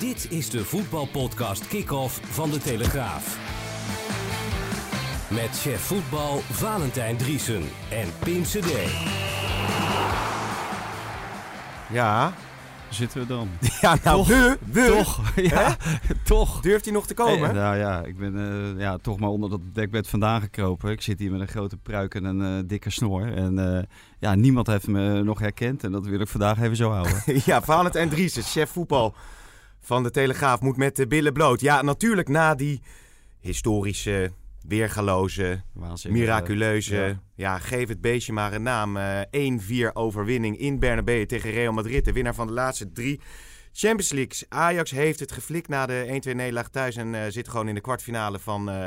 [0.00, 3.38] Dit is de voetbalpodcast Kick-Off van De Telegraaf.
[5.30, 8.72] Met chef voetbal Valentijn Driesen en Pim CD.
[11.92, 12.32] Ja,
[12.88, 13.48] zitten we dan.
[13.80, 14.28] ja nou, Toch?
[14.28, 14.86] we, we.
[14.86, 15.76] Toch, ja,
[16.24, 16.60] toch.
[16.60, 17.48] Durft hij nog te komen?
[17.48, 20.90] Eh, nou ja, ik ben eh, ja, toch maar onder dat dekbed vandaan gekropen.
[20.90, 23.32] Ik zit hier met een grote pruik en een eh, dikke snor.
[23.32, 23.82] En eh,
[24.18, 25.84] ja, niemand heeft me nog herkend.
[25.84, 27.22] En dat wil ik vandaag even zo houden.
[27.44, 29.14] ja, Valentijn Driessen, chef voetbal
[29.80, 31.60] van de Telegraaf, moet met de billen bloot.
[31.60, 32.82] Ja, natuurlijk na die
[33.40, 34.30] historische,
[34.66, 36.20] weergaloze, Waanzinnig.
[36.20, 36.96] miraculeuze...
[36.96, 37.20] ja.
[37.34, 37.58] Ja.
[37.58, 38.96] geef het beestje maar een naam.
[38.96, 39.20] eh
[39.90, 42.04] 1-4 overwinning in Bernabeu tegen Real Madrid.
[42.04, 43.20] De winnaar van de laatste drie
[43.72, 44.44] Champions Leagues.
[44.48, 46.96] Ajax heeft het geflikt na de 1-2 nederlaag thuis...
[46.96, 48.86] en eh, zit gewoon in de kwartfinale van, eh,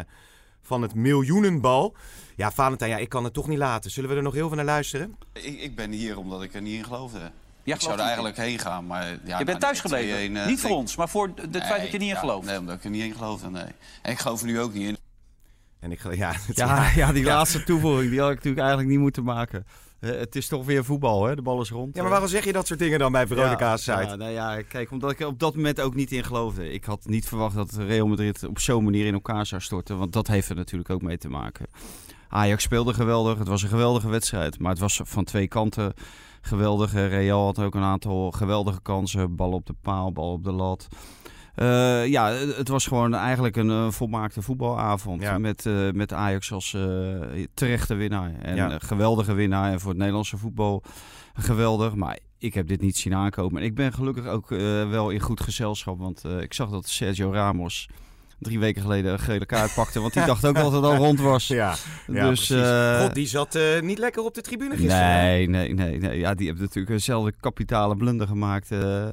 [0.62, 1.96] van het miljoenenbal.
[2.36, 3.92] Ja, Valentijn, ja, ik kan het toch niet laten.
[3.92, 5.16] Zullen we er nog heel veel naar luisteren?
[5.34, 7.32] Ik, ik ben hier omdat ik er niet in geloofde.
[7.64, 9.18] Ja, ik zou er eigenlijk heen gaan, maar...
[9.26, 10.18] Ja, je bent thuis gebleven.
[10.32, 12.46] 2-1, eh, niet voor denk- ons, maar voor het feit dat je niet in gelooft.
[12.48, 13.64] Nee, omdat ik er niet in geloofde, nee.
[14.02, 14.98] En ik geloof er nu ook niet in.
[15.80, 17.36] En ik, ja, Ja, ja, die Ja.
[17.36, 19.66] laatste toevoeging die had ik natuurlijk eigenlijk niet moeten maken.
[20.00, 21.36] Eh, het is toch weer voetbal, hè?
[21.36, 21.96] De bal is rond.
[21.96, 24.10] Ja, maar waarom zeg je dat soort dingen dan bij Veronica's ja, site?
[24.10, 26.72] Ja, nou ja, kijk, omdat ik er op dat moment ook niet in geloofde.
[26.72, 29.98] Ik had niet verwacht dat Real Madrid op zo'n manier in elkaar zou storten.
[29.98, 31.66] Want dat heeft er natuurlijk ook mee te maken.
[32.34, 33.38] Ajax speelde geweldig.
[33.38, 34.60] Het was een geweldige wedstrijd.
[34.60, 35.94] Maar het was van twee kanten
[36.42, 36.94] geweldig.
[36.94, 39.36] Eh, Real had ook een aantal geweldige kansen.
[39.36, 40.88] Bal op de paal, bal op de lat.
[41.56, 45.22] Eh, ja, het was gewoon eigenlijk een eh, volmaakte voetbalavond.
[45.22, 45.38] Ja.
[45.38, 46.78] Met, met Ajax als
[47.54, 48.34] terechte winnaar.
[48.42, 48.72] En Ja.
[48.72, 49.72] een geweldige winnaar.
[49.72, 50.84] En voor het Nederlandse voetbal
[51.34, 51.96] geweldig.
[51.96, 53.62] Maar ik heb dit niet zien aankomen.
[53.62, 54.50] En ik ben gelukkig ook
[54.90, 56.00] wel in goed gezelschap.
[56.00, 57.88] Want ik zag dat Sergio Ramos
[58.40, 60.00] drie weken geleden een gele kaart pakte.
[60.00, 61.48] Want die dacht ook dat het al rond was.
[61.48, 61.76] Ja,
[62.08, 62.66] ja dus, precies.
[62.68, 65.08] eh, God, die zat eh, niet lekker op de tribune gisteren.
[65.08, 66.20] Nee, nee, nee, nee.
[66.20, 68.72] Ja, die heeft natuurlijk eenzelfde kapitale blunder gemaakt.
[68.72, 69.06] eh,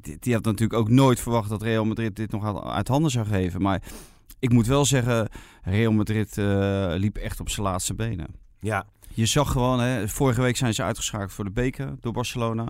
[0.00, 3.10] die, die had natuurlijk ook nooit verwacht dat Real Madrid dit nog uit- uit handen
[3.10, 3.62] zou geven.
[3.62, 3.82] Maar
[4.38, 5.28] ik moet wel zeggen,
[5.62, 8.26] Real Madrid eh, liep echt op zijn laatste benen.
[8.60, 12.66] Ja, Je zag gewoon, hè, vorige week zijn ze uitgeschakeld voor de beker door Barcelona.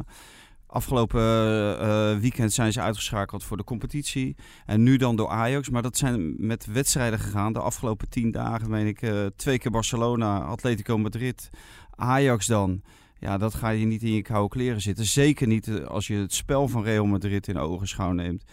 [0.73, 4.37] Afgelopen eh, eh, weekend zijn ze uitgeschakeld voor de competitie.
[4.67, 5.71] En nu dan door Ajax.
[5.71, 7.53] Maar dat zijn met wedstrijden gegaan.
[7.53, 11.51] De afgelopen tien dagen, meen ik, eh, twee keer Barcelona, Atletico Madrid,
[11.91, 12.83] Ajax dan.
[13.19, 15.05] Ja, dat ga je niet in je koude kleren zitten.
[15.05, 18.45] Zeker niet als je het spel van Real Madrid in ogenschouw neemt.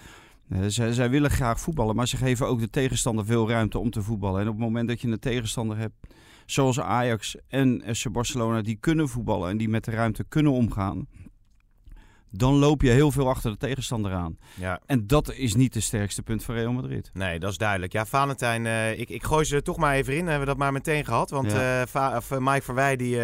[0.67, 4.01] Zij, zij willen graag voetballen, maar ze geven ook de tegenstander veel ruimte om te
[4.01, 4.41] voetballen.
[4.41, 5.95] En op het moment dat je een tegenstander hebt,
[6.45, 11.07] zoals Ajax en FC Barcelona, die kunnen voetballen en die met de ruimte kunnen omgaan,
[12.31, 14.37] dan loop je heel veel achter de tegenstander aan.
[14.55, 14.79] ja.
[14.85, 17.09] En dat is niet het sterkste punt van Real Madrid.
[17.13, 17.91] Nee, dat is duidelijk.
[17.91, 20.19] Ja, Valentijn, eh, ik, ik gooi ze er toch maar even in.
[20.23, 21.29] Hebben we dat maar meteen gehad.
[21.29, 21.85] Want Ja.
[21.93, 23.19] eh, of, eh, Mike Verwij die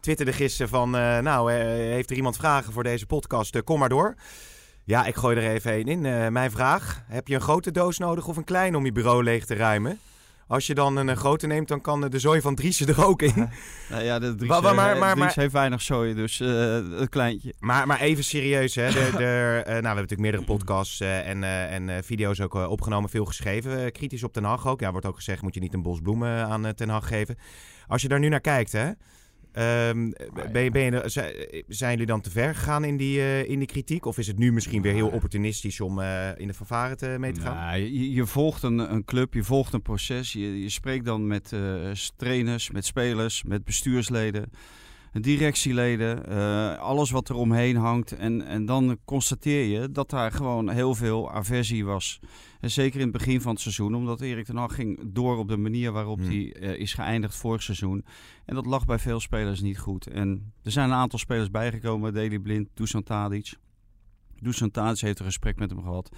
[0.00, 0.90] twitterde gisteren van...
[0.90, 3.62] nou, heeft er iemand vragen voor deze podcast?
[3.64, 4.14] Kom maar door.
[4.84, 6.32] Ja, ik gooi er even één in.
[6.32, 7.02] Mijn vraag.
[7.06, 9.98] Heb je een grote doos nodig of een kleine om je bureau leeg te ruimen?
[10.48, 13.04] Als je dan een, eh, grote neemt, dan kan eh, de zooi van Driessen er
[13.06, 13.34] ook in.
[13.90, 16.40] Nou ja, de Dries, Maar- maar- maar- eh, maar- Dries maar- heeft weinig zooi, dus
[16.40, 16.48] eh
[16.98, 17.54] het kleintje.
[17.58, 18.86] Maar, maar even serieus, hè.
[18.90, 22.40] De, de, eh, nou, we hebben natuurlijk meerdere podcasts eh, en, eh, en eh, video's
[22.40, 23.84] ook eh, opgenomen, veel geschreven.
[23.84, 24.80] eh, kritisch op Ten Hag ook.
[24.80, 27.38] Ja, wordt ook gezegd, moet je niet een bos bloemen aan eh, Ten Hag geven.
[27.86, 28.90] Als je daar nu naar kijkt, hè.
[29.56, 30.10] Ehm,
[30.52, 33.58] ben je, ben je, zi- zijn jullie dan te ver gegaan in die, eh, in
[33.58, 34.04] die kritiek?
[34.04, 37.32] Of is het nu misschien weer heel opportunistisch om eh, in de fanfare te, mee
[37.32, 37.54] te gaan?
[37.54, 40.32] Nou, je, je volgt een, een club, je volgt een proces.
[40.32, 44.50] Je, je spreekt dan met eh, trainers, met spelers, met bestuursleden,
[45.22, 46.26] directieleden.
[46.26, 48.12] eh, alles wat er omheen hangt.
[48.12, 52.20] En, en dan constateer je dat daar gewoon heel veel aversie was.
[52.60, 55.48] En zeker in het begin van het seizoen, omdat Erik ten Hag ging door op
[55.48, 56.28] de manier waarop Hmm.
[56.28, 58.04] hij eh, is geëindigd vorig seizoen.
[58.44, 60.06] En dat lag bij veel spelers niet goed.
[60.06, 63.54] En er zijn een aantal spelers bijgekomen, Deli Blind, Dusan Tadic.
[64.40, 66.10] Dusan Tadic heeft een gesprek met hem gehad.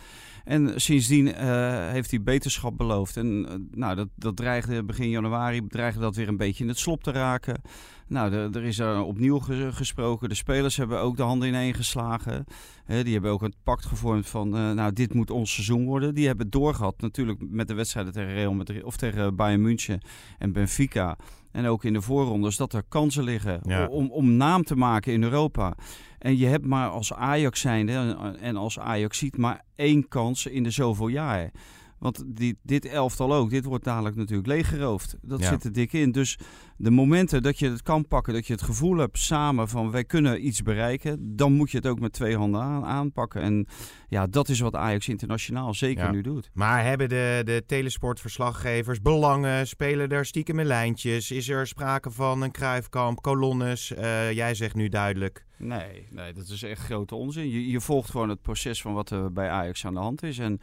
[0.45, 3.17] En sindsdien eh, heeft hij beterschap beloofd.
[3.17, 7.03] En nou, dat, dat dreigde begin januari dreigde dat weer een beetje in het slop
[7.03, 7.61] te raken.
[8.09, 10.29] Nou, er is er opnieuw ge- gesproken.
[10.29, 12.45] De spelers hebben ook de handen ineen geslagen.
[12.87, 16.15] Die hebben ook een pact gevormd van, eh, nou, dit moet ons seizoen worden.
[16.15, 20.01] Die hebben doorgehad natuurlijk met de wedstrijden tegen Real Madrid of tegen Bayern München
[20.39, 21.17] en Benfica.
[21.53, 23.87] En ook in de voorrondes dat er kansen liggen Ja.
[23.87, 25.75] om, om naam te maken in Europa.
[26.19, 30.47] En je hebt maar als Ajax zijnde en- en als Ajax ziet maar één kans
[30.47, 31.51] in de zoveel jaar.
[31.99, 35.17] Want die, dit elftal ook, dit wordt dadelijk natuurlijk leeggeroofd.
[35.23, 35.49] Dat Ja.
[35.49, 36.13] zit er dik in.
[36.13, 36.39] Dus
[36.81, 40.05] de momenten dat je het kan pakken, dat je het gevoel hebt samen van wij
[40.05, 43.43] kunnen iets bereiken, dan moet je het ook met twee handen aan, aanpakken.
[43.43, 43.67] En
[44.09, 46.11] ja, dat is wat Ajax internationaal zeker Ja.
[46.11, 46.51] nu doet.
[46.53, 49.67] Maar hebben de, de telesportverslaggevers belangen?
[49.67, 51.31] Spelen er stiekem lijntjes?
[51.31, 53.95] Is er sprake van een kruifkamp, kolonnes?
[53.95, 55.47] Eh, jij zegt nu duidelijk.
[55.59, 57.49] Nee, nee, dat is echt grote onzin.
[57.51, 60.39] Je, je volgt gewoon het proces van wat er bij Ajax aan de hand is.
[60.39, 60.61] En,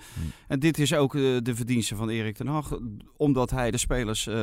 [0.47, 2.79] en dit is ook eh, de verdienste van Erik ten Hag.
[3.17, 4.33] Omdat hij de spelers eh,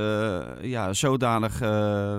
[0.60, 2.18] ja, zodanig, eh,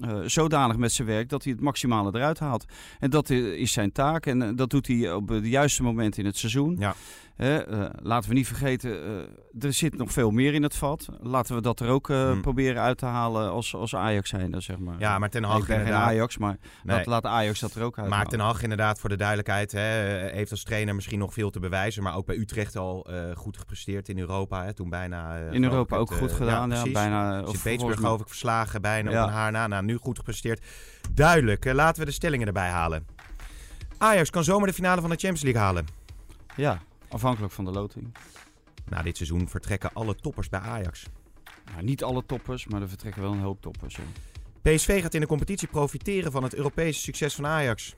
[0.00, 2.64] eh, zodanig met zijn werk dat hij het maximale eruit haalt.
[2.98, 4.26] En dat is zijn taak.
[4.26, 6.76] En eh, dat doet hij op het juiste moment in het seizoen.
[6.78, 6.94] Ja.
[7.40, 11.08] Hè, eh, laten we niet vergeten, eh, er zit nog veel meer in het vat.
[11.20, 12.40] Laten we dat er ook eh, Hmm.
[12.40, 14.94] proberen uit te halen als, als Ajax zijn, zeg maar.
[14.98, 16.08] Ja, maar Ten Hag ik ben geen inderdaad.
[16.08, 16.96] Ajax, maar Nee.
[16.96, 18.30] laat, laat Ajax dat er ook uit Maar halen.
[18.32, 19.80] Ten Hag inderdaad, voor de duidelijkheid, hè,
[20.32, 22.02] heeft als trainer misschien nog veel te bewijzen.
[22.02, 24.64] Maar ook bij Utrecht al goed gepresteerd in Europa.
[24.64, 25.36] Hè, toen bijna...
[25.36, 26.70] In Europa ook het, goed gedaan.
[26.70, 27.42] Ja, bijna.
[27.42, 29.22] Of Petersburg geloof ik verslagen, bijna Ja.
[29.22, 29.66] op een haar na.
[29.66, 30.64] Nou, nu goed gepresteerd.
[31.12, 31.72] Duidelijk.
[31.72, 33.06] Laten we de stellingen erbij halen.
[33.98, 35.86] Ajax kan zomaar de finale van de Champions League halen.
[36.56, 36.78] Ja,
[37.10, 38.14] afhankelijk van de loting.
[38.88, 41.06] Na dit seizoen vertrekken alle toppers bij Ajax.
[41.72, 43.98] Nou, niet alle toppers, maar er vertrekken wel een hoop toppers.
[44.62, 47.94] PSV gaat in de competitie profiteren van het Europese succes van Ajax.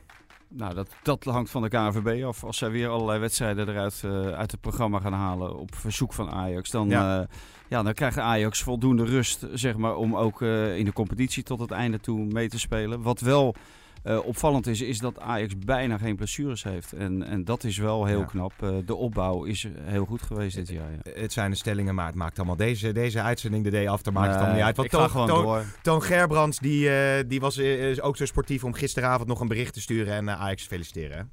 [0.49, 2.44] Nou, dat, dat hangt van de KNVB af.
[2.44, 6.31] Als zij weer allerlei wedstrijden eruit eh, uit het programma gaan halen op verzoek van
[6.31, 7.15] Ajax, dan, Ja.
[7.17, 7.26] ja.
[7.69, 11.61] ja, dan krijgt Ajax voldoende rust zeg maar, om ook eh, in de competitie tot
[11.61, 13.03] het einde toe mee te spelen.
[13.03, 13.55] Wat wel
[14.02, 16.93] eh, opvallend is, is dat Ajax bijna geen blessures heeft.
[16.93, 18.25] En, en dat is wel heel Ja.
[18.25, 18.52] knap.
[18.60, 20.90] Eh, de opbouw is heel goed geweest dit jaar.
[21.02, 21.12] Ja.
[21.20, 24.26] Het zijn de stellingen, maar het maakt allemaal deze, deze uitzending de day after maakt
[24.28, 24.76] het allemaal niet uit.
[24.76, 25.64] Want ik ga Toon, gewoon Toon- door.
[25.82, 29.72] Toon Gerbrands die, eh, die was eh, ook zo sportief om gisteravond nog een bericht
[29.75, 31.31] te sturen en eh, Ajax te feliciteren.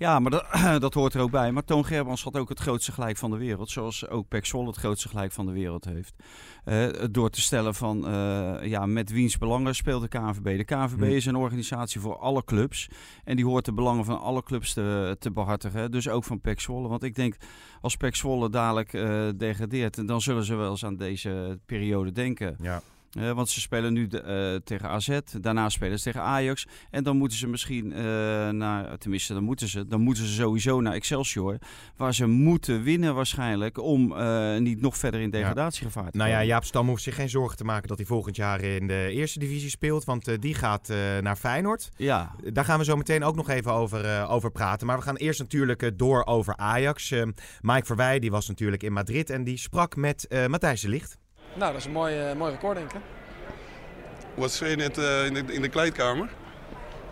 [0.00, 0.46] Ja, maar dat,
[0.80, 1.52] dat hoort er ook bij.
[1.52, 3.70] Maar Toon Gerbrands had ook het grootste gelijk van de wereld.
[3.70, 6.14] Zoals ook Pek Zwolle het grootste gelijk van de wereld heeft.
[6.64, 10.56] Eh, door te stellen van, eh, ja, met wiens belangen speelt de KNVB.
[10.56, 11.02] De KNVB Hmm.
[11.02, 12.88] is een organisatie voor alle clubs.
[13.24, 15.90] En die hoort de belangen van alle clubs te, te behartigen.
[15.90, 16.88] Dus ook van Pek Zwolle.
[16.88, 17.36] Want ik denk,
[17.80, 20.06] als Pek Zwolle dadelijk eh, degradeert...
[20.06, 22.56] dan zullen ze wel eens aan deze periode denken.
[22.60, 22.82] Ja.
[23.10, 26.66] Eh, want ze spelen nu de- eh, tegen AZ, daarna spelen ze tegen Ajax.
[26.90, 28.02] En dan moeten ze misschien eh,
[28.48, 31.58] naar, tenminste dan moeten ze, dan moeten ze sowieso naar Excelsior.
[31.96, 34.14] Waar ze moeten winnen waarschijnlijk om
[34.62, 36.48] niet nog verder in degradatiegevaar te Nou ja, komen.
[36.48, 39.38] Jaap Stam hoeft zich geen zorgen te maken dat hij volgend jaar in de eerste
[39.38, 40.04] divisie speelt.
[40.04, 40.88] Want die gaat
[41.20, 41.88] naar Feyenoord.
[41.96, 44.86] Ja, Daar gaan we zo meteen ook nog even over, over praten.
[44.86, 47.10] Maar we gaan eerst natuurlijk door over Ajax.
[47.60, 51.18] Mike Verwij die was natuurlijk in Madrid en die sprak met Matthijs de Ligt.
[51.54, 53.00] Nou, dat is een mooi, eh, mooi record, denk ik.
[54.34, 56.28] Wat je net eh, in, de, in de kleedkamer?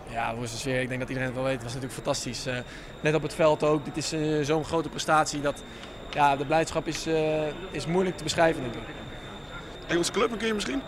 [0.09, 0.81] Ja, hoe is de sfeer?
[0.81, 1.61] Ik denk dat iedereen het wel weet.
[1.61, 2.45] Het was natuurlijk fantastisch.
[2.45, 2.57] Eh,
[3.01, 3.85] net op het veld ook.
[3.85, 4.13] Dit is
[4.47, 5.63] zo'n grote prestatie dat
[6.09, 7.07] ja, de blijdschap is,
[7.71, 8.81] is moeilijk te beschrijven, denk ik.
[9.87, 10.81] Engelse club een keer misschien?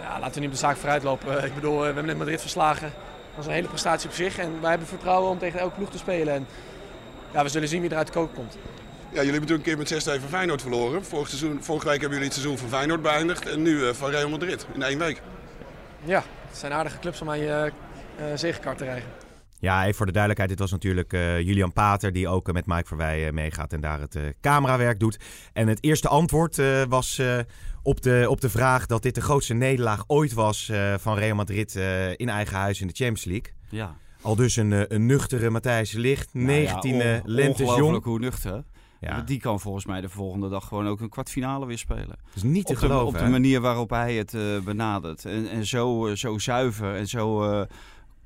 [0.00, 1.38] Ja, laten we niet op de zaak vooruit lopen.
[1.38, 2.92] Eh, ik bedoel, we hebben net Madrid verslagen.
[3.34, 4.38] Dat is een hele prestatie op zich.
[4.38, 6.34] En wij hebben vertrouwen om tegen elke ploeg te spelen.
[6.34, 6.46] En
[7.32, 8.56] ja, we zullen zien wie eruit de koken komt.
[9.14, 11.04] Ja, jullie hebben natuurlijk een keer met 6-2 van Feyenoord verloren.
[11.04, 13.48] Vorig seizoen, vorige week hebben jullie het seizoen van Feyenoord beëindigd.
[13.48, 15.22] En nu eh, van Real Madrid in één week.
[16.04, 17.72] Ja, het zijn aardige clubs om aan je
[18.34, 19.08] zegekart te rijden.
[19.58, 22.86] Ja, even voor de duidelijkheid, dit was natuurlijk eh, Julian Pater die ook met Mike
[22.86, 25.18] Verwij eh, meegaat en daar het eh, camerawerk doet.
[25.52, 27.38] En het eerste antwoord eh, was eh,
[27.82, 31.34] op, de, op de vraag dat dit de grootste nederlaag ooit was eh, van Real
[31.36, 33.52] Madrid eh, in eigen huis in de Champions League.
[33.68, 33.96] ja.
[34.22, 37.70] Al dus een, eh, een nuchtere Matthijs de Ligt, 19 Nou ja, on- lentes jong.
[37.70, 38.62] Ongelooflijk hoe nuchter.
[39.04, 42.08] Ja, Die kan volgens mij de volgende dag gewoon ook een kwartfinale weer spelen.
[42.08, 43.18] dat is niet te op de, geloven.
[43.20, 45.24] op de manier waarop hij het eh, benadert.
[45.24, 47.66] En, en zo, eh, zo zuiver en zo eh,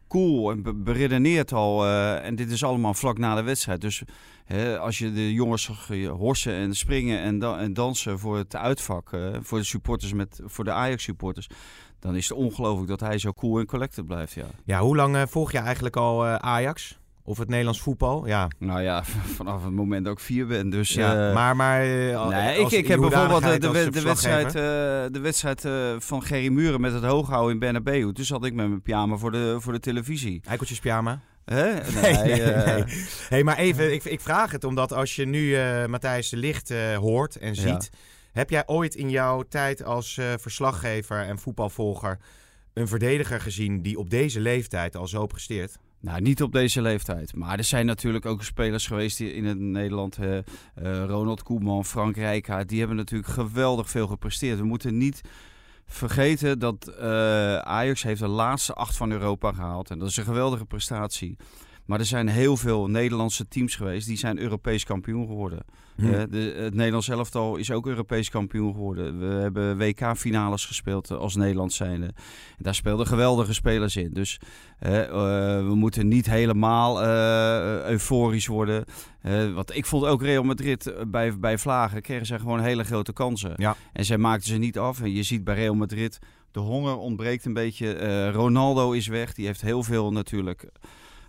[0.08, 1.86] cool en be- beredeneerd al.
[1.86, 3.80] en dit is allemaal vlak na de wedstrijd.
[3.80, 4.02] Dus
[4.44, 5.70] hè, als je de jongens
[6.18, 9.10] horsen en springen en, da- en dansen voor het uitvak,
[9.40, 11.48] voor de supporters met, voor de Ajax supporters.
[12.00, 14.32] Dan is het ongelooflijk dat hij zo cool en collected blijft.
[14.32, 14.44] Ja.
[14.64, 16.98] Ja, hoe lang volg je eigenlijk al Ajax?
[17.28, 18.26] Of het Nederlands voetbal?
[18.26, 19.04] Ja, Nou ja,
[19.36, 20.70] vanaf het moment dat ik vier ben.
[20.70, 21.56] Dus, ja eh, maar...
[21.56, 24.52] maar eh, Nee, ik, ik heb bijvoorbeeld eh, de, we- de wedstrijd,
[25.12, 25.64] de wedstrijd
[25.98, 28.12] van Gerry Muren met het hooghouden in Bernabeu.
[28.12, 30.40] Toen zat ik met mijn pyjama voor de, voor de televisie.
[30.46, 31.20] Eikeltjes pyjama?
[31.44, 31.72] Hè?
[32.02, 32.84] Nee, nee, nee.
[33.28, 35.56] Hey, maar even, ik, ik vraag het omdat als je nu
[35.86, 37.60] Matthijs de Licht hoort en Ja.
[37.60, 37.90] ziet...
[38.32, 42.18] Heb jij ooit in jouw tijd als verslaggever en voetbalvolger...
[42.74, 45.78] een verdediger gezien die op deze leeftijd al zo presteert?
[46.00, 47.34] Nou, niet op deze leeftijd.
[47.34, 50.18] Maar er zijn natuurlijk ook spelers geweest die in het Nederland.
[50.18, 50.38] eh,
[51.06, 52.68] Ronald Koeman, Frank Rijkaard.
[52.68, 54.58] Die hebben natuurlijk geweldig veel gepresteerd.
[54.58, 55.20] We moeten niet
[55.86, 59.90] vergeten dat eh, Ajax heeft de laatste acht van Europa gehaald.
[59.90, 61.36] En dat is een geweldige prestatie.
[61.88, 65.64] Maar er zijn heel veel Nederlandse teams geweest die zijn Europees kampioen geworden.
[65.96, 66.04] Hm.
[66.04, 69.18] Eh, de, het Nederlands elftal is ook Europees kampioen geworden.
[69.18, 72.06] We hebben WK-finales gespeeld eh, als Nederland zijnde.
[72.06, 72.14] En
[72.58, 74.12] daar speelden geweldige spelers in.
[74.12, 74.40] Dus
[74.78, 74.90] eh,
[75.66, 77.02] we moeten niet helemaal
[77.84, 78.84] euforisch worden.
[79.54, 83.52] Want ik vond ook Real Madrid bij, bij Vlagen kregen ze gewoon hele grote kansen.
[83.56, 83.76] Ja.
[83.92, 85.00] En zij maakten ze niet af.
[85.00, 86.18] En je ziet bij Real Madrid,
[86.50, 88.30] de honger ontbreekt een beetje.
[88.30, 89.34] Ronaldo is weg.
[89.34, 90.70] Die heeft heel veel natuurlijk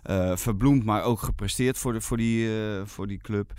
[0.02, 3.52] eh, verbloemd, maar ook gepresteerd voor, de, voor, die, eh, voor die club.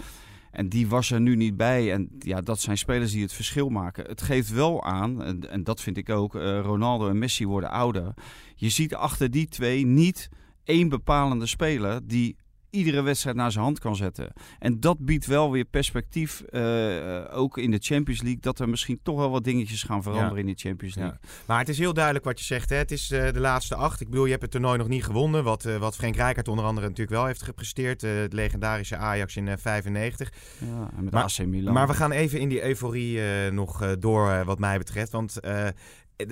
[0.52, 1.94] En die was er nu niet bij.
[1.94, 4.06] En ja, dat zijn spelers die het verschil maken.
[4.06, 7.70] Het geeft wel aan, en, en dat vind ik ook, eh, Ronaldo en Messi worden
[7.70, 8.14] ouder.
[8.56, 10.30] Je ziet achter die twee niet
[10.64, 12.36] één bepalende speler die
[12.72, 14.34] iedere wedstrijd naar zijn hand kan zetten.
[14.60, 18.70] En dat biedt wel weer perspectief, eh, eh, ook in de Champions League, dat er
[18.70, 21.18] misschien toch wel wat dingetjes gaan veranderen in de Champions League.
[21.48, 22.70] Maar het is heel duidelijk wat je zegt.
[22.70, 22.76] Hè?
[22.76, 24.02] Het is eh, de laatste acht.
[24.02, 25.44] Ik bedoel, je hebt het toernooi nog niet gewonnen.
[25.44, 28.02] Wat, eh, wat Frank Rijkaard onder andere natuurlijk wel heeft gepresteerd.
[28.02, 30.32] Het legendarische Ajax in eh 95.
[30.60, 31.74] Ja, en met Maar- AC Milan.
[31.74, 35.12] Maar we gaan even in die euforie nog door, wat mij betreft.
[35.12, 35.40] Want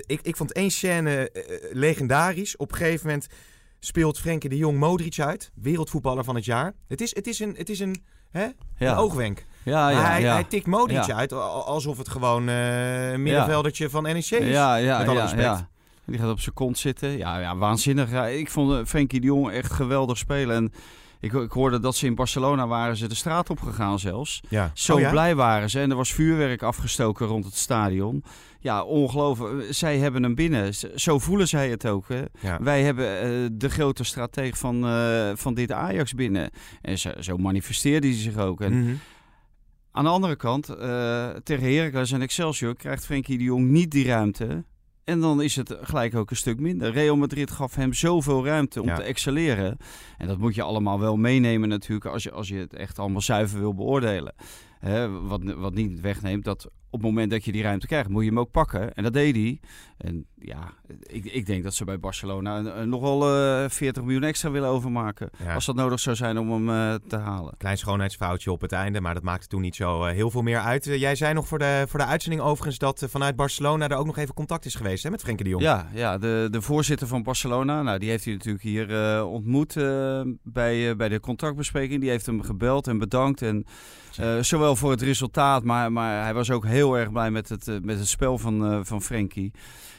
[0.06, 1.32] ik, ik vond één scène
[1.72, 2.58] legendarisch.
[2.58, 3.28] Op een gegeven moment
[3.80, 5.52] speelt Frenkie de Jong Modric uit.
[5.56, 6.74] Wereldvoetballer van het jaar.
[6.88, 8.48] Het is, het is een, het is een, hè?
[8.78, 8.92] ja.
[8.92, 9.46] een oogwenk.
[9.64, 10.34] Ja, ja, hij, ja.
[10.34, 14.30] hij tikt Modric uit alsof het gewoon eh, een middenveldertje van NEC is.
[14.30, 15.66] Ja, ja, met alle ja, respect.
[16.06, 17.18] Die gaat op zijn kont zitten.
[17.18, 18.12] Ja, ja waanzinnig.
[18.12, 20.56] Ja, ik vond eh, Frenkie de Jong echt geweldig spelen.
[20.56, 20.74] En
[21.20, 24.42] ik, ik hoorde dat ze in Barcelona waren ze de straat op gegaan zelfs.
[24.50, 24.72] Ja.
[24.74, 25.10] Zo Oh ja?
[25.10, 25.80] blij waren ze.
[25.80, 28.24] En er was vuurwerk afgestoken rond het stadion.
[28.60, 29.68] Ja, ongelooflijk.
[29.74, 30.74] Zij hebben hem binnen.
[30.96, 32.08] Zo voelen zij het ook.
[32.08, 32.22] Hè.
[32.40, 32.58] Ja.
[32.62, 36.50] Wij hebben eh, de grote strateeg van, eh, van dit Ajax binnen.
[36.82, 38.62] En zo, zo manifesteerde hij zich ook.
[38.62, 38.94] En Mhm.
[39.92, 44.06] aan de andere kant, eh, tegen Heracles en Excelsior krijgt Frenkie de Jong niet die
[44.06, 44.64] ruimte.
[45.10, 46.92] En dan is het gelijk ook een stuk minder.
[46.92, 48.96] Real Madrid gaf hem zoveel ruimte om Ja.
[48.96, 49.78] te excelleren.
[50.18, 53.22] En dat moet je allemaal wel meenemen natuurlijk als je, als je het echt allemaal
[53.22, 54.34] zuiver wil beoordelen.
[55.22, 58.30] Wat, wat niet wegneemt dat op het moment dat je die ruimte krijgt, moet je
[58.30, 58.94] hem ook pakken.
[58.94, 59.60] En dat deed hij.
[59.98, 64.04] En ja, ik, ik denk dat ze bij Barcelona een- een- nog wel eh 40
[64.04, 65.30] miljoen extra willen overmaken.
[65.44, 65.54] Ja.
[65.54, 67.54] Als dat nodig zou zijn om hem eh, te halen.
[67.58, 70.60] Klein schoonheidsfoutje op het einde, maar dat maakte toen niet zo eh, heel veel meer
[70.60, 70.88] uit.
[70.88, 74.06] Eh, jij zei nog voor de, voor de uitzending overigens dat vanuit Barcelona er ook
[74.06, 75.64] nog even contact is geweest hè, met Frenkie de Jong.
[75.64, 79.74] Ja, ja de, de voorzitter van Barcelona, nou, die heeft hij natuurlijk hier ontmoet
[80.44, 82.02] bij, bij de contractbespreking.
[82.02, 83.42] Die heeft hem gebeld en bedankt.
[83.42, 83.66] En,
[84.42, 87.76] zowel voor het resultaat, maar, maar hij was ook heel erg blij met het, eh,
[87.82, 89.52] met het spel van, eh van Frenkie.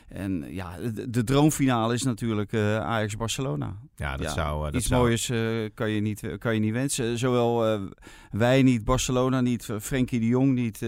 [0.08, 3.76] En ja, de, de droomfinale is natuurlijk eh, Ajax-Barcelona.
[3.96, 4.64] Ja, dat Ja, zou...
[4.64, 5.38] dat Iets zou- mooiers eh,
[5.74, 7.18] kan, je niet, kan je niet wensen.
[7.18, 7.80] Zowel
[8.30, 10.78] wij niet, Barcelona niet, Frenkie de Jong niet.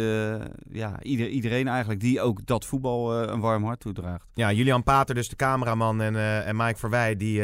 [0.70, 4.26] ja, ieder, iedereen eigenlijk die ook dat voetbal een warm hart toedraagt.
[4.34, 7.42] Ja, Julian Pater, dus de cameraman, en, en Mike Verwij, die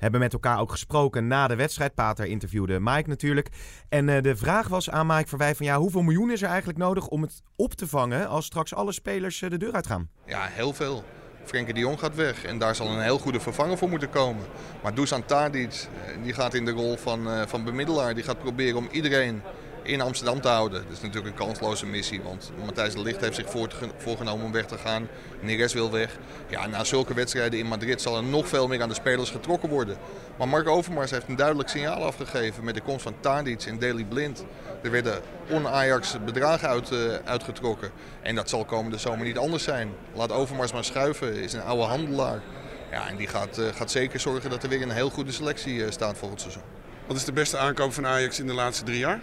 [0.00, 1.94] hebben met elkaar ook gesproken na de wedstrijd.
[1.94, 3.48] Pater interviewde Mike natuurlijk.
[3.88, 6.78] En eh, de vraag was aan Mike Verwij van ja, hoeveel miljoen is er eigenlijk
[6.78, 10.08] nodig om het op te vangen als straks alle spelers eh, de deur uitgaan?
[10.26, 11.04] Ja, heel veel.
[11.44, 14.44] Frenkie de Jong gaat weg en daar zal een heel goede vervanger voor moeten komen.
[14.82, 18.14] Maar Dusan Tadic, eh, die gaat in de rol van, van bemiddelaar.
[18.14, 19.42] Die gaat proberen om iedereen
[19.90, 20.82] in Amsterdam te houden.
[20.82, 23.50] Dat is natuurlijk een kansloze missie, want Matthijs de Ligt heeft zich
[23.96, 25.08] voorgenomen om weg te gaan.
[25.40, 26.18] Neres wil weg.
[26.48, 29.68] Ja, na zulke wedstrijden in Madrid zal er nog veel meer aan de spelers getrokken
[29.68, 29.96] worden.
[30.38, 34.04] Maar Mark Overmars heeft een duidelijk signaal afgegeven met de komst van Tadic en Daley
[34.04, 34.44] Blind.
[34.82, 37.90] Er werden on-Ajax bedragen uit, eh, uitgetrokken.
[38.22, 39.92] En dat zal komende zomer niet anders zijn.
[40.14, 42.40] Laat Overmars maar schuiven, is een oude handelaar.
[42.90, 45.84] Ja, en die gaat, eh, gaat zeker zorgen dat er weer een heel goede selectie
[45.84, 46.62] eh, staat het seizoen.
[47.06, 49.20] Wat is de beste aankoop van Ajax in de laatste drie jaar?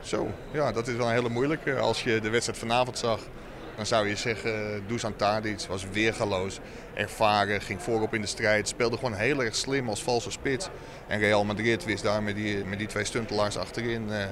[0.00, 1.78] Zo, ja, dat is wel een hele moeilijke.
[1.78, 3.20] Als je de wedstrijd vanavond zag,
[3.76, 6.58] dan zou je zeggen, eh, Dusan Tadic was weergaloos.
[6.94, 10.68] Ervaren, ging voorop in de strijd, speelde gewoon heel erg slim als valse spits.
[11.06, 14.24] En Real Madrid wist daar met die, met die twee stuntelaars achterin, eh,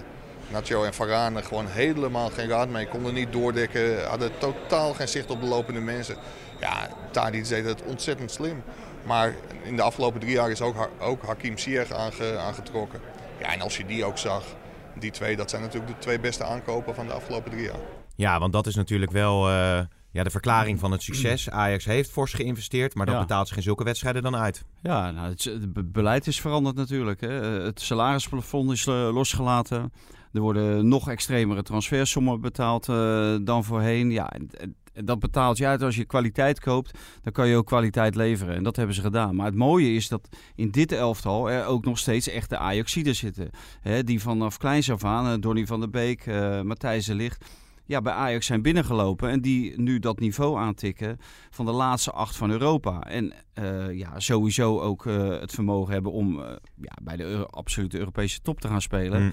[0.48, 2.86] Nacho en Varane, gewoon helemaal geen raad mee.
[2.86, 6.16] Konden niet doordekken, hadden totaal geen zicht op de lopende mensen.
[6.60, 8.62] Ja, Tadic deed het ontzettend slim.
[9.04, 13.00] Maar in de afgelopen drie jaar is ook, ook Hakim Ziyech aange, aangetrokken.
[13.38, 14.44] Ja, en als je die ook zag,
[14.98, 17.80] die twee, dat zijn natuurlijk de twee beste aankopen van de afgelopen drie jaar.
[18.16, 21.50] Ja, want dat is natuurlijk wel eh, ja, de verklaring van het succes.
[21.50, 23.20] Ajax heeft fors geïnvesteerd, maar dat Ja.
[23.20, 24.64] betaalt zich in zulke wedstrijden dan uit.
[24.82, 27.20] Ja, nou, het, het be- beleid is veranderd natuurlijk.
[27.20, 27.58] Hè.
[27.58, 29.92] Eh, Het salarisplafond is eh, losgelaten.
[30.32, 34.10] Er worden nog extremere transfersommen betaald eh, dan voorheen.
[34.10, 34.32] Ja,
[35.04, 36.98] dat betaalt je uit als je kwaliteit koopt.
[37.22, 38.54] Dan kan je ook kwaliteit leveren.
[38.54, 39.34] En dat hebben ze gedaan.
[39.34, 43.50] Maar het mooie is dat in dit elftal er ook nog steeds echte Ajaxiden zitten.
[43.80, 47.44] Hè, die vanaf kleins af aan, eh, Donny van der Beek, eh, Matthijs Ligt...
[47.84, 49.30] ja, bij Ajax zijn binnengelopen.
[49.30, 51.18] En die nu dat niveau aantikken
[51.50, 53.00] van de laatste acht van Europa.
[53.02, 55.04] En eh, ja, sowieso ook
[55.40, 56.40] het vermogen hebben om
[56.74, 59.22] ja, bij de absolute Europese top te gaan spelen.
[59.22, 59.32] Mm.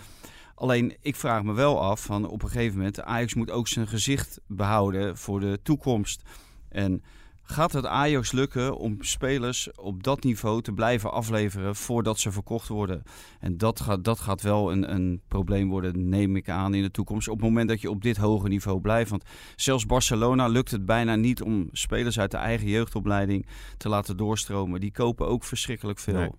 [0.56, 3.88] Alleen ik vraag me wel af van op een gegeven moment, Ajax moet ook zijn
[3.88, 6.22] gezicht behouden voor de toekomst.
[6.70, 7.04] En
[7.44, 12.68] gaat het Ajax lukken om spelers op dat niveau te blijven afleveren voordat ze verkocht
[12.68, 13.04] worden?
[13.40, 16.92] En dat gaat, dat gaat wel een, een probleem worden, neem ik aan, in de
[16.92, 17.28] toekomst.
[17.28, 19.10] Op het moment dat je op dit hoge niveau blijft.
[19.10, 19.24] Want
[19.56, 24.80] zelfs Barcelona lukt het bijna niet om spelers uit de eigen jeugdopleiding te laten doorstromen.
[24.80, 26.36] Die kopen ook verschrikkelijk veel.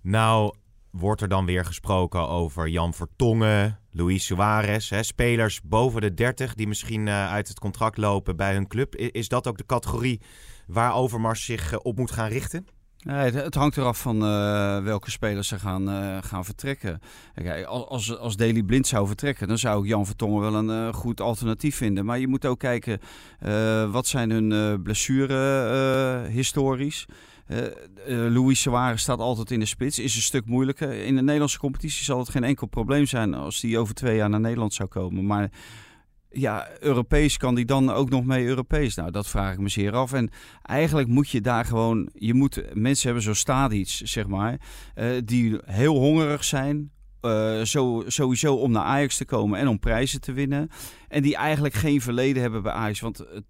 [0.00, 0.54] Nou,
[0.92, 4.90] wordt er dan weer gesproken over Jan Vertongen, Luis Suarez.
[4.90, 8.96] Hè, spelers boven de 30 die misschien eh, uit het contract lopen bij hun club.
[8.96, 10.20] Is dat ook de categorie
[10.66, 12.66] waar Overmars zich eh, op moet gaan richten?
[12.98, 15.88] Nee, het, hangt eraf van eh, welke spelers ze gaan,
[16.22, 17.00] gaan vertrekken.
[17.34, 21.76] Kijk, als- als, Blind zou vertrekken, dan zou ik Jan Vertongen wel een goed alternatief
[21.76, 22.04] vinden.
[22.04, 23.00] Maar je moet ook kijken,
[23.90, 27.06] wat zijn hun blessure historisch?
[27.08, 30.92] Eh eh, Luis Suarez staat altijd in de spits, is een stuk moeilijker.
[30.92, 34.30] In de Nederlandse competitie zal het geen enkel probleem zijn als die over twee jaar
[34.30, 35.26] naar Nederland zou komen.
[35.26, 35.50] Maar
[36.30, 38.94] ja, Europees kan die dan ook nog mee Europees?
[38.94, 40.12] Nou, dat vraag ik me zeer af.
[40.12, 40.30] En
[40.62, 44.60] eigenlijk moet je daar gewoon, je moet, mensen hebben zo stadies, zeg maar,
[44.94, 46.90] eh, die heel hongerig zijn.
[47.20, 47.60] eh,
[48.06, 50.68] sowieso om naar Ajax te komen en om prijzen te winnen.
[51.08, 53.00] En die eigenlijk geen verleden hebben bij Ajax.
[53.00, 53.44] Want het,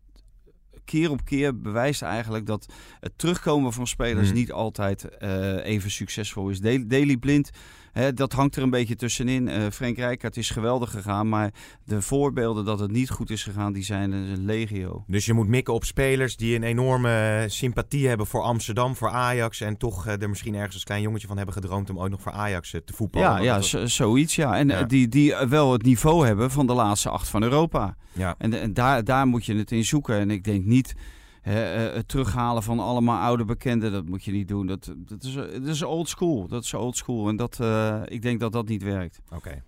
[0.85, 4.37] keer op keer bewijst eigenlijk dat het terugkomen van spelers Hmm.
[4.39, 6.61] niet altijd eh, even succesvol is.
[6.61, 7.51] Daily, Daily Blind,
[7.93, 9.49] hè, dat hangt er een beetje tussenin.
[9.49, 11.51] Eh Frank Rijkaard is geweldig gegaan, maar
[11.85, 15.05] de voorbeelden dat het niet goed is gegaan, die zijn een legio.
[15.07, 19.61] Dus je moet mikken op spelers die een enorme sympathie hebben voor Amsterdam, voor Ajax.
[19.61, 22.21] En toch eh, er misschien ergens als klein jongetje van hebben gedroomd om ooit nog
[22.23, 23.43] voor Ajax eh, te voetballen.
[23.43, 24.37] Ja, ja zoiets.
[24.37, 24.57] Ja.
[24.59, 24.85] En eh, Ja.
[24.85, 27.97] Die, die eh, wel het niveau hebben van de laatste acht van Europa.
[28.13, 28.35] ja.
[28.39, 30.19] En, en daar, daar moet je het in zoeken.
[30.19, 31.03] En ik denk niet eh,
[31.51, 33.93] het terughalen van allemaal oude bekenden.
[33.93, 34.67] Dat moet je niet doen.
[34.67, 36.49] Dat, dat, is, dat is old school.
[36.49, 37.29] Dat is old school.
[37.29, 39.21] En dat, eh, ik denk dat dat niet werkt.
[39.35, 39.63] Oké.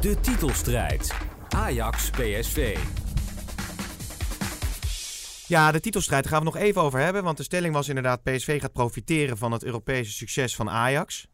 [0.00, 1.14] De titelstrijd.
[1.48, 2.78] Ajax-PSV.
[5.46, 7.22] Ja, de titelstrijd daar gaan we nog even over hebben.
[7.24, 11.28] Want de stelling was inderdaad: PSV gaat profiteren van het Europese succes van Ajax.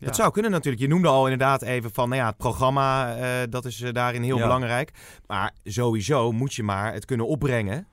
[0.00, 0.82] Dat zou kunnen natuurlijk.
[0.82, 4.22] Je noemde al inderdaad even van, nou ja, het programma, eh, dat is eh, daarin
[4.22, 4.42] heel Ja.
[4.42, 4.90] belangrijk.
[5.26, 7.86] Maar sowieso moet je maar het kunnen opbrengen.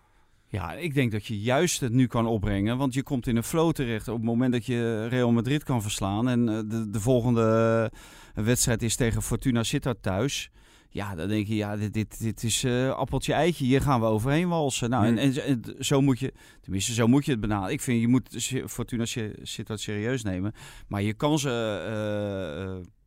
[0.48, 2.78] Ja, ik denk dat je juist het nu kan opbrengen.
[2.78, 5.82] Want je komt in een flow terecht op het moment dat je Real Madrid kan
[5.82, 6.30] verslaan.
[6.30, 7.92] En eh, de, de volgende
[8.36, 10.50] eh, wedstrijd is tegen Fortuna Sittard thuis.
[10.90, 13.66] Ja, dan denk je, ja, dit, dit, dit is eh, appeltje eitje.
[13.66, 14.90] Hier gaan we overheen walsen.
[14.90, 17.74] Nou, en, en, en zo moet je, tenminste, zo moet je het benaderen.
[17.74, 20.54] Ik vind, je moet Fortuna Si- Sittard serieus nemen.
[20.88, 21.50] Maar je kan ze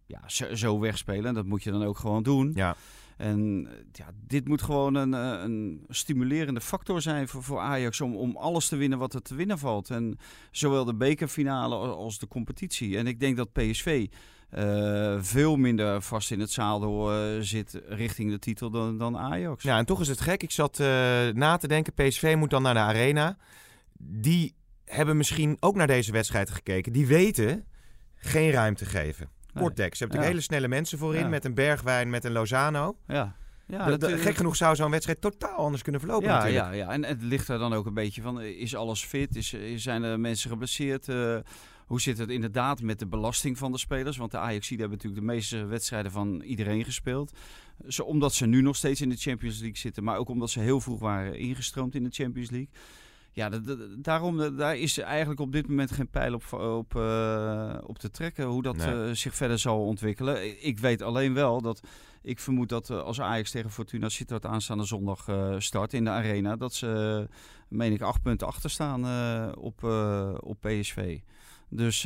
[0.07, 1.25] ja, zo, zo wegspelen.
[1.25, 2.53] En dat moet je dan ook gewoon doen.
[2.55, 2.77] Ja.
[3.19, 8.01] En eh, ja, dit moet gewoon een, eh, een stimulerende factor zijn voor, voor Ajax
[8.01, 9.91] om, om alles te winnen wat er te winnen valt.
[9.91, 10.19] En
[10.51, 12.97] zowel de bekerfinale als de competitie.
[12.97, 14.07] En ik denk dat PSV
[14.51, 19.63] eh, veel minder vast in het zadel eh, zit richting de titel dan, dan Ajax.
[19.63, 20.43] Ja, en toch is het gek.
[20.43, 20.79] Ik zat
[21.35, 23.37] na te denken, PSV moet dan naar de arena.
[23.99, 24.55] Die
[24.85, 26.93] hebben misschien ook naar deze wedstrijd gekeken.
[26.93, 27.65] Die weten
[28.15, 29.29] geen ruimte geven.
[29.67, 30.05] Je hebt Ja.
[30.05, 31.21] natuurlijk hele snelle mensen voorin.
[31.21, 31.29] Ja.
[31.29, 32.97] Met een Bergwijn, met een Lozano.
[33.07, 33.37] ja.
[33.67, 36.65] ja De- de- dat- gek genoeg zou zo'n wedstrijd totaal anders kunnen verlopen Ja, natuurlijk.
[36.65, 39.37] ja, ja, en het ligt er dan ook een beetje van, eh, is alles fit?
[39.37, 41.09] Is, zijn er mensen geblesseerd?
[41.09, 41.37] Eh,
[41.87, 44.17] hoe zit het inderdaad met de belasting van de spelers?
[44.17, 47.33] Want de Ajax hebben natuurlijk de meeste wedstrijden van iedereen gespeeld.
[47.89, 50.61] Zo, omdat ze nu nog steeds in de Champions League zitten, maar ook omdat ze
[50.61, 52.69] heel vroeg waren ingestroomd in de Champions League.
[53.33, 57.75] Ja, dat- dat- daarom daar is eigenlijk op dit moment geen pijl op, op, eh,
[57.87, 58.87] op te trekken hoe dat Nee.
[59.09, 60.67] eh, zich verder zal ontwikkelen.
[60.67, 61.81] Ik weet alleen wel dat
[62.23, 65.27] ik vermoed dat eh, als Ajax tegen Fortuna Sittard aanstaande zondag
[65.59, 67.27] start in de arena, dat ze,
[67.69, 69.05] meen ik, acht punten achter staan
[69.57, 69.83] op,
[70.41, 71.19] op PSV.
[71.71, 72.03] Dus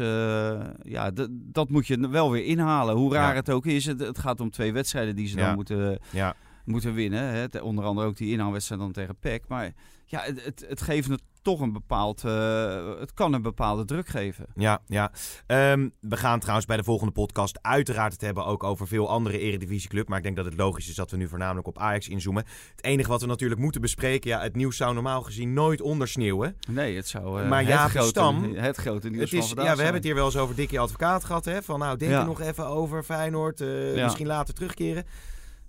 [0.82, 2.94] ja, dat moet je wel weer inhalen.
[2.96, 3.34] Hoe raar Ja.
[3.36, 5.46] het ook is, het, het gaat om twee wedstrijden die ze Ja.
[5.46, 6.34] dan moeten, Ja.
[6.64, 7.22] moeten winnen.
[7.22, 7.60] Hè.
[7.60, 9.44] Onder andere ook die inhaalwedstrijd dan tegen PEC.
[9.48, 9.72] Maar
[10.12, 12.24] ja, het, het, het geeft het toch een bepaald...
[12.24, 14.46] eh, het kan een bepaalde druk geven.
[14.54, 15.12] Ja, ja.
[15.46, 19.38] Ehm, we gaan trouwens bij de volgende podcast uiteraard het hebben ook over veel andere
[19.38, 20.08] eredivisieclub.
[20.08, 22.44] Maar ik denk dat het logisch is dat we nu voornamelijk op Ajax inzoomen.
[22.76, 26.56] Het enige wat we natuurlijk moeten bespreken, ja, het nieuws zou normaal gezien nooit ondersneeuwen.
[26.68, 29.76] Nee, het zou eh, Maar het, grote, Stam, het grote nieuws Het van is, ja,
[29.76, 31.44] we hebben het hier wel eens over Dikkie Advocaat gehad.
[31.44, 31.62] Hè?
[31.62, 32.20] Van nou, denk Ja.
[32.20, 33.60] er nog even over Feyenoord.
[33.60, 34.04] eh, Ja.
[34.04, 35.04] Misschien later terugkeren.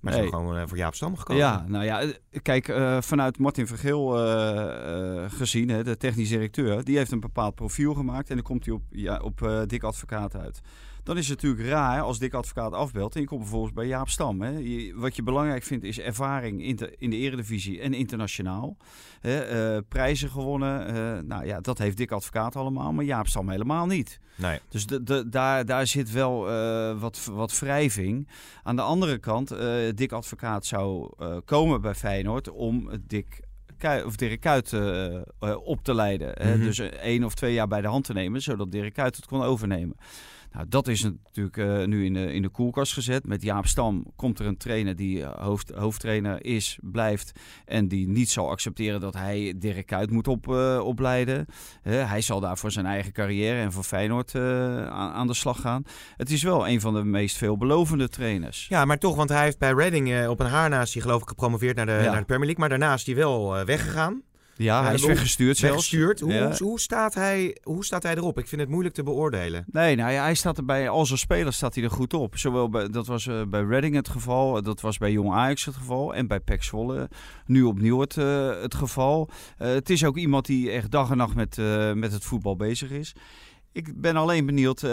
[0.04, 1.44] Maar ze hebben gewoon eh, voor Jaap Stam gekozen.
[1.44, 2.10] Ja, nou ja, eh,
[2.42, 4.08] kijk, eh, vanuit Martin Vergeel
[5.30, 8.74] gezien, hè, de technisch directeur, die heeft een bepaald profiel gemaakt en dan komt hij
[8.74, 10.62] op, ja, op Dick Advocaat uit.
[11.04, 14.10] Dan is het natuurlijk raar als Dick Advocaat afbelt en je komt vervolgens bij Jaap
[14.10, 14.42] Stam.
[14.42, 14.50] Hè.
[14.50, 18.78] Je- wat je belangrijk vindt is ervaring in de, in de eredivisie en internationaal.
[19.20, 23.50] Hè, eh, prijzen gewonnen, eh, nou ja, dat heeft Dick Advocaat allemaal, maar Jaap Stam
[23.50, 24.20] helemaal niet.
[24.36, 24.60] Nee.
[24.70, 28.28] Dus de, de, daar, daar zit wel eh, wat, wat wrijving.
[28.64, 29.56] Aan de andere kant,
[29.96, 31.10] Dick Advocaat zou
[31.46, 33.40] komen bij Feyenoord om Dick
[33.78, 34.74] Kuyt, of Dirk Kuyt
[35.64, 36.32] op te leiden.
[36.34, 36.56] hè.
[36.56, 36.64] Mhm.
[36.64, 39.42] Dus één of twee jaar bij de hand te nemen, zodat Dirk Kuyt het kon
[39.44, 39.96] overnemen.
[40.54, 43.28] Nou, dat is natuurlijk eh, nu in de, in de koelkast gezet.
[43.28, 47.32] Met Jaap Stam komt er een trainer die eh, hoofd, hoofdtrainer is, blijft.
[47.66, 51.46] En die niet zal accepteren dat hij Dirk Kuyt moet op, eh, opleiden.
[51.82, 55.84] Hij zal daar voor zijn eigen carrière en voor Feyenoord aan, aan de slag gaan.
[56.18, 58.68] Het is wel een van de meest veelbelovende trainers.
[58.70, 61.28] Ja, maar toch, want hij heeft bij Reading op een haar naast, die geloof ik,
[61.28, 62.12] gepromoveerd naar de, Ja.
[62.12, 62.60] naar de Premier League.
[62.60, 64.22] Maar daarna is hij wel weggegaan.
[64.56, 65.74] Ja, hij is hoe- weggestuurd zelfs.
[65.92, 66.20] Weggestuurd.
[66.20, 66.56] Hoe, Ja.
[66.58, 68.38] hoe, staat hij, hoe staat hij erop?
[68.40, 69.66] Ik vind het moeilijk te beoordelen.
[69.72, 72.38] Nee, nou ja, hij staat er bij, als een speler staat hij er goed op.
[72.38, 75.76] Zowel bij, dat was eh, bij Reading het geval, dat was bij Jong Ajax het
[75.76, 77.10] geval en bij PEC Zwolle
[77.46, 79.30] nu opnieuw het, eh, het geval.
[79.58, 82.56] Eh, het is ook iemand die echt dag en nacht met, eh, met het voetbal
[82.56, 83.14] bezig is.
[83.74, 84.90] Ik ben alleen benieuwd, eh,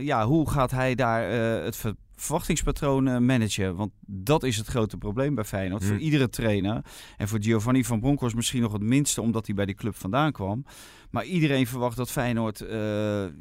[0.00, 3.76] ja, hoe gaat hij daar eh, het ver- verwachtingspatroon eh, managen?
[3.76, 5.82] Want dat is het grote probleem bij Feyenoord.
[5.82, 5.90] Hmm.
[5.90, 6.84] Voor iedere trainer.
[7.16, 10.32] En voor Giovanni van Bronckhorst misschien nog het minste, omdat hij bij die club vandaan
[10.32, 10.64] kwam.
[11.10, 12.58] Maar iedereen verwacht dat Feyenoord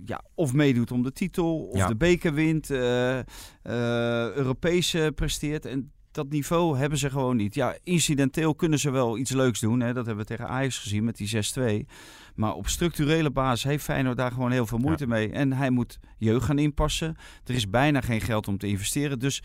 [0.05, 1.87] ja, of meedoet om de titel, of Ja.
[1.87, 2.69] de beker wint,
[4.35, 5.65] Europees presteert.
[5.65, 7.53] En dat niveau hebben ze gewoon niet.
[7.55, 9.79] Ja, incidenteel kunnen ze wel iets leuks doen.
[9.79, 9.93] Hè?
[9.93, 11.85] Dat hebben we tegen Ajax gezien met die 6-2.
[12.35, 15.31] Maar op structurele basis heeft Feyenoord daar gewoon heel veel moeite mee.
[15.31, 17.15] En hij moet jeugd gaan inpassen.
[17.45, 19.19] Er is bijna geen geld om te investeren.
[19.19, 19.41] Dus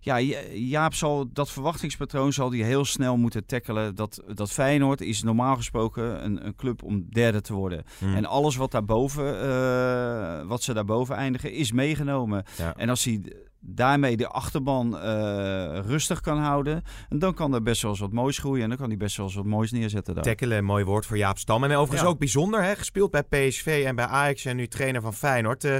[0.00, 3.94] ja, Ja- Jaap zal dat verwachtingspatroon zal die heel snel moeten tackelen.
[3.94, 7.84] Dat, dat Feyenoord is normaal gesproken een, een club om derde te worden.
[7.98, 8.14] Hmm.
[8.14, 12.44] En alles wat, daarboven, eh, wat ze daarboven eindigen is meegenomen.
[12.56, 12.76] Ja.
[12.76, 13.22] En als hij
[13.60, 18.38] daarmee de achterban eh, rustig kan houden, dan kan er best wel eens wat moois
[18.38, 18.62] groeien.
[18.62, 20.24] En dan kan hij best wel eens wat moois neerzetten daar.
[20.24, 21.64] Tackelen, een mooi woord voor Jaap Stam.
[21.64, 22.06] En overigens Ja.
[22.06, 22.74] ook bijzonder, hè?
[22.76, 25.64] gespeeld bij PSV en bij Ajax en nu trainer van Feyenoord.
[25.64, 25.76] Eh,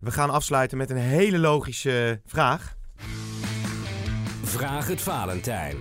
[0.00, 2.76] we gaan afsluiten met een hele logische vraag.
[4.42, 5.76] Vraag het Valentijn.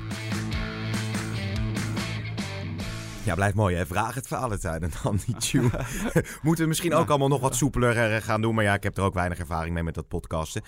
[3.24, 3.86] Ja, blijft mooi hè.
[3.86, 5.70] Vraag het Valentijn en dan die tune.
[6.42, 8.56] Moeten we misschien ook allemaal nog wat soepeler eh, gaan doen.
[8.56, 10.62] Maar ja, ik heb er ook weinig ervaring mee met dat podcasten.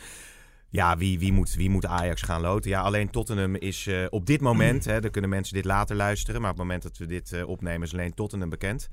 [0.75, 2.69] Ja, wie, wie, moet, wie moet Ajax gaan loten?
[2.69, 4.85] Ja, alleen Tottenham is eh, op dit moment...
[4.85, 6.41] Hè, dan kunnen mensen dit later luisteren.
[6.41, 8.89] Maar op het moment dat we dit eh, opnemen is alleen Tottenham bekend.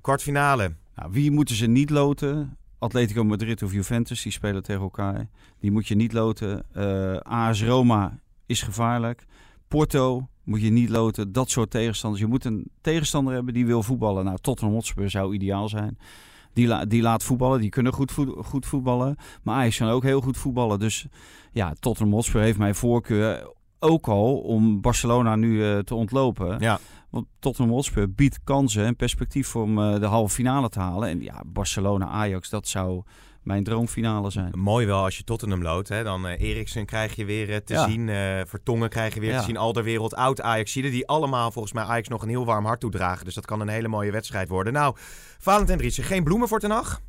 [0.00, 0.74] Kwartfinale.
[0.94, 2.56] Nou, wie moeten ze niet loten?
[2.78, 5.28] Atletico Madrid of Juventus, die spelen tegen elkaar.
[5.60, 6.64] Die moet je niet loten.
[6.72, 9.26] Eh AS Roma is gevaarlijk.
[9.68, 11.32] Porto moet je niet loten.
[11.32, 12.22] Dat soort tegenstanders.
[12.22, 14.24] Je moet een tegenstander hebben die wil voetballen.
[14.24, 15.98] Nou, Tottenham Hotspur zou ideaal zijn.
[16.52, 17.60] Die, la- die laat voetballen.
[17.60, 19.16] Die kunnen goed, voet- goed voetballen.
[19.42, 20.78] Maar Ajax kan ook heel goed voetballen.
[20.78, 21.06] Dus
[21.52, 23.52] ja, Tottenham Hotspur heeft mijn voorkeur.
[23.78, 26.58] Ook al om Barcelona nu eh, te ontlopen.
[26.60, 26.78] Ja.
[27.10, 31.08] Want Tottenham Hotspur biedt kansen en perspectief om eh, de halve finale te halen.
[31.08, 33.02] En ja, Barcelona-Ajax, dat zou
[33.42, 34.52] mijn droomfinale zijn.
[34.58, 35.88] Mooi wel als je Tottenham loodt.
[35.88, 36.02] Hè?
[36.04, 37.88] Dan eh Eriksen krijg je weer eh, te Ja.
[37.88, 38.08] zien.
[38.08, 39.38] eh Vertongen krijg je weer Ja.
[39.38, 39.56] te zien.
[39.56, 40.90] Alderwereld, oud Ajaxide.
[40.90, 43.24] Die allemaal volgens mij Ajax nog een heel warm hart toedragen.
[43.24, 44.72] Dus dat kan een hele mooie wedstrijd worden.
[44.72, 44.96] Nou,
[45.38, 47.00] Valentijn Driessen, geen bloemen voor ten nacht?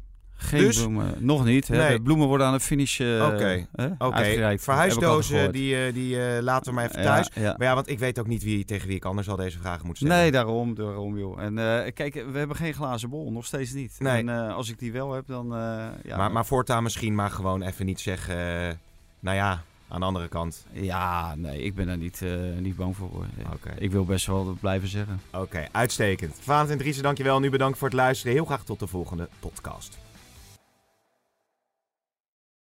[0.43, 0.77] Geen Dus?
[0.77, 1.67] bloemen, nog niet.
[1.67, 1.77] Hè?
[1.77, 2.01] Nee.
[2.01, 3.71] Bloemen worden aan de finish eh uitgereikt.
[3.75, 7.29] Heb ik verhuisdozen die, eh, die eh, laten we maar even thuis.
[7.35, 7.55] ja.
[7.57, 9.85] Maar ja, want ik weet ook niet wie, tegen wie ik anders al deze vragen
[9.85, 10.15] moet stellen.
[10.17, 11.41] Nee, daarom, daarom joh.
[11.41, 13.95] En eh, kijk, we hebben geen glazen bol, nog steeds niet.
[13.99, 14.17] Nee.
[14.17, 15.55] En eh, als ik die wel heb, dan...
[15.55, 18.35] eh, ja, maar, maar voortaan misschien maar gewoon even niet zeggen...
[18.37, 18.73] eh,
[19.19, 20.65] nou ja, aan de andere kant.
[20.71, 23.09] Ja, nee, ik ben daar niet, eh, niet bang voor.
[23.53, 23.73] Oké.
[23.77, 25.21] Ik wil best wel blijven zeggen.
[25.33, 26.35] Oké, uitstekend.
[26.41, 27.39] Valentijn Driessen, dankjewel.
[27.39, 28.33] Nu bedankt voor het luisteren.
[28.33, 29.97] Heel graag tot de volgende podcast.